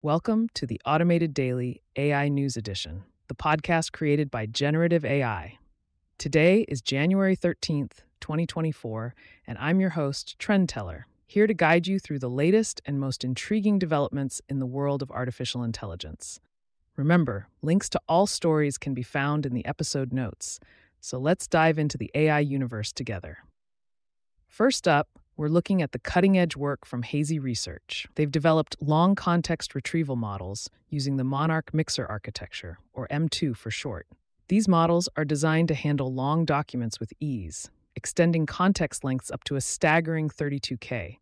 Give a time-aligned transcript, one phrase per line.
[0.00, 5.58] Welcome to the Automated Daily AI News Edition, the podcast created by Generative AI.
[6.18, 12.20] Today is January 13th, 2024, and I'm your host, Trendteller, here to guide you through
[12.20, 16.38] the latest and most intriguing developments in the world of artificial intelligence.
[16.94, 20.60] Remember, links to all stories can be found in the episode notes,
[21.00, 23.38] so let's dive into the AI universe together.
[24.46, 28.08] First up, we're looking at the cutting edge work from Hazy Research.
[28.16, 34.08] They've developed long context retrieval models using the Monarch Mixer architecture, or M2 for short.
[34.48, 39.54] These models are designed to handle long documents with ease, extending context lengths up to
[39.54, 41.18] a staggering 32K.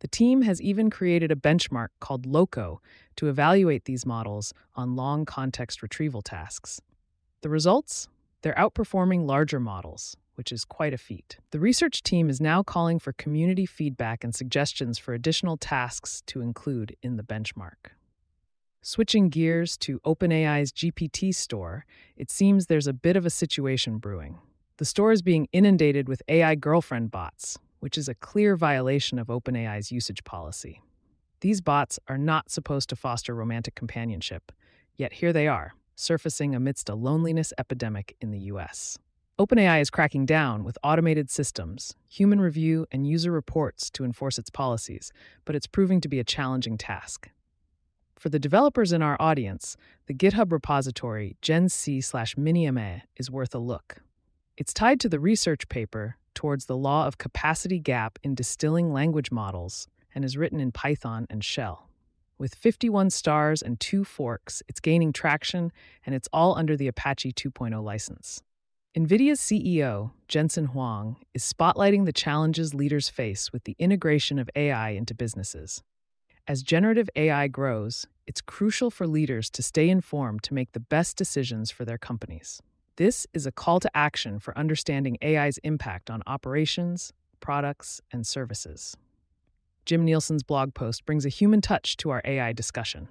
[0.00, 2.80] The team has even created a benchmark called LOCO
[3.16, 6.80] to evaluate these models on long context retrieval tasks.
[7.42, 8.08] The results?
[8.40, 11.38] They're outperforming larger models, which is quite a feat.
[11.50, 16.40] The research team is now calling for community feedback and suggestions for additional tasks to
[16.40, 17.92] include in the benchmark.
[18.80, 24.38] Switching gears to OpenAI's GPT store, it seems there's a bit of a situation brewing.
[24.78, 29.28] The store is being inundated with AI girlfriend bots, which is a clear violation of
[29.28, 30.80] OpenAI's usage policy.
[31.40, 34.50] These bots are not supposed to foster romantic companionship,
[34.96, 38.98] yet here they are, surfacing amidst a loneliness epidemic in the US.
[39.38, 44.50] OpenAI is cracking down with automated systems, human review, and user reports to enforce its
[44.50, 45.10] policies,
[45.46, 47.30] but it's proving to be a challenging task.
[48.14, 49.74] For the developers in our audience,
[50.06, 54.02] the GitHub repository GenC slash MiniMA is worth a look.
[54.58, 59.32] It's tied to the research paper towards the law of capacity gap in distilling language
[59.32, 61.88] models and is written in Python and Shell.
[62.36, 65.72] With 51 stars and two forks, it's gaining traction
[66.04, 68.42] and it's all under the Apache 2.0 license.
[68.94, 74.90] NVIDIA's CEO, Jensen Huang, is spotlighting the challenges leaders face with the integration of AI
[74.90, 75.82] into businesses.
[76.46, 81.16] As generative AI grows, it's crucial for leaders to stay informed to make the best
[81.16, 82.60] decisions for their companies.
[82.96, 88.94] This is a call to action for understanding AI's impact on operations, products, and services.
[89.86, 93.08] Jim Nielsen's blog post brings a human touch to our AI discussion.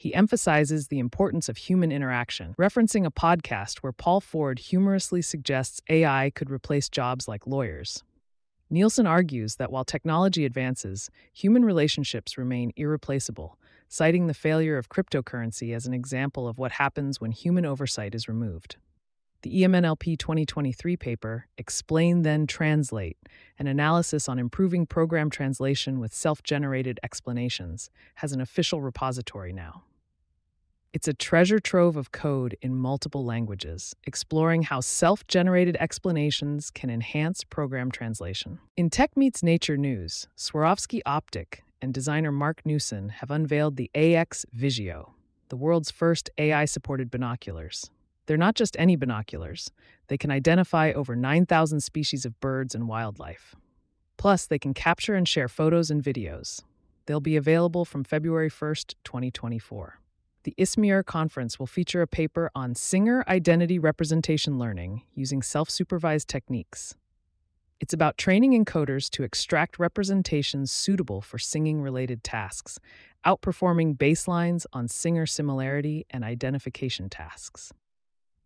[0.00, 5.80] He emphasizes the importance of human interaction, referencing a podcast where Paul Ford humorously suggests
[5.88, 8.04] AI could replace jobs like lawyers.
[8.70, 13.58] Nielsen argues that while technology advances, human relationships remain irreplaceable,
[13.88, 18.28] citing the failure of cryptocurrency as an example of what happens when human oversight is
[18.28, 18.76] removed.
[19.42, 23.16] The EMNLP 2023 paper, Explain Then Translate,
[23.58, 29.82] an analysis on improving program translation with self generated explanations, has an official repository now.
[30.92, 36.88] It's a treasure trove of code in multiple languages, exploring how self generated explanations can
[36.88, 38.58] enhance program translation.
[38.76, 44.46] In Tech Meets Nature news, Swarovski Optik and designer Marc Newson have unveiled the AX
[44.52, 45.14] Visio,
[45.50, 47.90] the world's first AI supported binoculars.
[48.28, 49.72] They're not just any binoculars,
[50.06, 53.56] they can identify over 9,000 species of birds and wildlife.
[54.18, 56.62] Plus, they can capture and share photos and videos.
[57.06, 59.98] They'll be available from February 1st, 2024
[60.48, 66.26] the ISMIR conference will feature a paper on singer identity representation learning using self supervised
[66.26, 66.94] techniques.
[67.80, 72.80] It's about training encoders to extract representations suitable for singing related tasks,
[73.26, 77.70] outperforming baselines on singer similarity and identification tasks.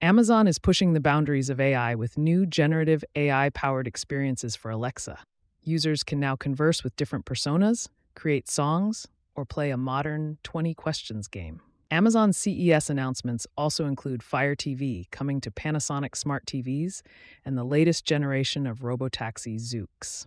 [0.00, 5.18] Amazon is pushing the boundaries of AI with new generative AI powered experiences for Alexa.
[5.64, 11.26] Users can now converse with different personas, create songs, or play a modern 20 questions
[11.26, 11.60] game.
[11.90, 17.02] Amazon CES announcements also include Fire TV coming to Panasonic smart TVs
[17.44, 20.26] and the latest generation of robotaxi Zoox.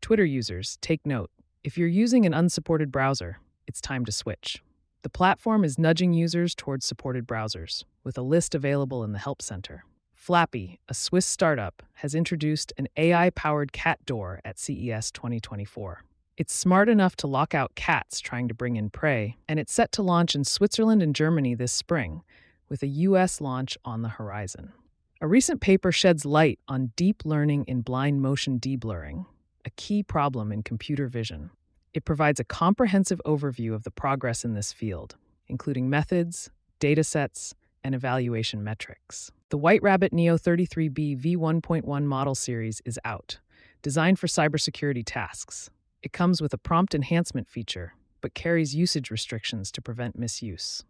[0.00, 1.30] Twitter users, take note.
[1.62, 4.62] If you're using an unsupported browser, it's time to switch.
[5.02, 9.42] The platform is nudging users towards supported browsers, with a list available in the Help
[9.42, 9.84] Center.
[10.14, 16.04] Flappie, a Swiss startup, has introduced an AI powered cat door at CES 2024.
[16.36, 19.90] It's smart enough to lock out cats trying to bring in prey, and it's set
[19.92, 22.22] to launch in Switzerland and Germany this spring,
[22.68, 24.72] with a US launch on the horizon.
[25.20, 29.26] A recent paper sheds light on deep learning in blind motion deblurring,
[29.64, 31.50] a key problem in computer vision.
[31.94, 35.16] It provides a comprehensive overview of the progress in this field,
[35.48, 36.50] including methods,
[36.80, 37.54] datasets,
[37.84, 39.30] and evaluation metrics.
[39.50, 43.38] The WhiteRabbitNeo 33B V1.1 model series is out,
[43.82, 45.70] designed for cybersecurity tasks,
[46.02, 50.82] it comes with a prompt enhancement feature, but carries usage restrictions to prevent misuse.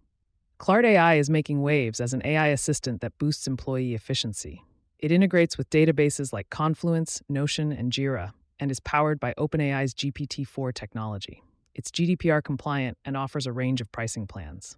[0.57, 4.63] Klart AI is making waves as an AI assistant that boosts employee efficiency.
[4.99, 8.33] It integrates with databases like Confluence, Notion, and Jira,
[8.63, 11.43] and is powered by OpenAI's GPT 4 technology.
[11.75, 14.77] It's GDPR compliant and offers a range of pricing plans.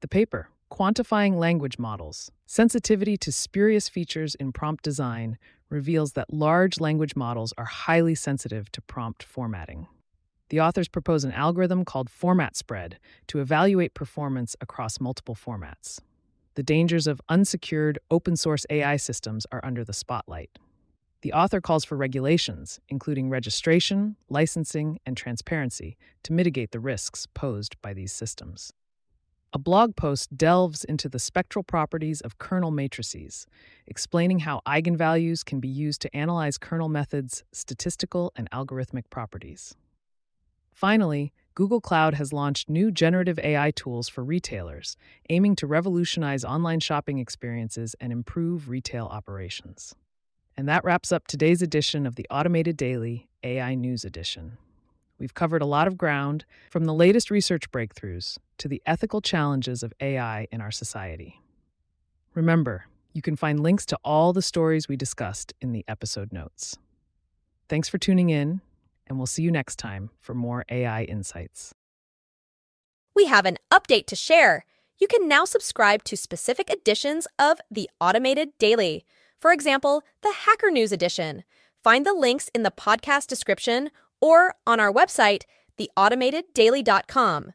[0.00, 5.36] The paper, Quantifying Language Models Sensitivity to Spurious Features in Prompt Design,
[5.68, 9.86] reveals that large language models are highly sensitive to prompt formatting.
[10.48, 16.00] The authors propose an algorithm called Format Spread to evaluate performance across multiple formats.
[16.54, 20.58] The dangers of unsecured, open source AI systems are under the spotlight.
[21.24, 27.80] The author calls for regulations, including registration, licensing, and transparency, to mitigate the risks posed
[27.80, 28.74] by these systems.
[29.54, 33.46] A blog post delves into the spectral properties of kernel matrices,
[33.86, 39.74] explaining how eigenvalues can be used to analyze kernel methods' statistical and algorithmic properties.
[40.74, 44.98] Finally, Google Cloud has launched new generative AI tools for retailers,
[45.30, 49.94] aiming to revolutionize online shopping experiences and improve retail operations.
[50.56, 54.56] And that wraps up today's edition of the Automated Daily AI News Edition.
[55.18, 59.82] We've covered a lot of ground, from the latest research breakthroughs to the ethical challenges
[59.82, 61.40] of AI in our society.
[62.34, 66.76] Remember, you can find links to all the stories we discussed in the episode notes.
[67.68, 68.60] Thanks for tuning in,
[69.06, 71.74] and we'll see you next time for more AI insights.
[73.14, 74.66] We have an update to share.
[74.98, 79.04] You can now subscribe to specific editions of the Automated Daily.
[79.44, 81.44] For example, the Hacker News edition.
[81.82, 85.42] Find the links in the podcast description or on our website,
[85.78, 87.52] theautomateddaily.com.